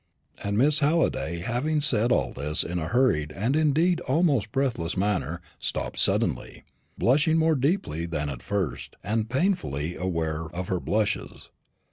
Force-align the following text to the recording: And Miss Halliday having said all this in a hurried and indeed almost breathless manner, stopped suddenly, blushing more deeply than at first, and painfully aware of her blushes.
And 0.43 0.57
Miss 0.57 0.79
Halliday 0.79 1.41
having 1.41 1.79
said 1.79 2.11
all 2.11 2.33
this 2.33 2.63
in 2.63 2.79
a 2.79 2.87
hurried 2.87 3.31
and 3.31 3.55
indeed 3.55 3.99
almost 3.99 4.51
breathless 4.51 4.97
manner, 4.97 5.41
stopped 5.59 5.99
suddenly, 5.99 6.63
blushing 6.97 7.37
more 7.37 7.53
deeply 7.53 8.07
than 8.07 8.27
at 8.27 8.41
first, 8.41 8.95
and 9.03 9.29
painfully 9.29 9.95
aware 9.95 10.45
of 10.45 10.69
her 10.69 10.79
blushes. 10.79 11.49